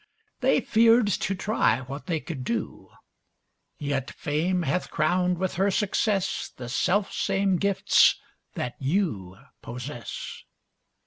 They 0.39 0.61
feared 0.61 1.05
to 1.09 1.35
try 1.35 1.81
what 1.81 2.07
they 2.07 2.19
could 2.19 2.43
do; 2.43 2.89
Yet 3.77 4.09
Fame 4.09 4.63
hath 4.63 4.89
crowned 4.89 5.37
with 5.37 5.53
her 5.57 5.69
success 5.69 6.51
The 6.57 6.69
selfsame 6.69 7.59
gifts 7.59 8.19
that 8.55 8.73
you 8.79 9.37
possess. 9.61 10.43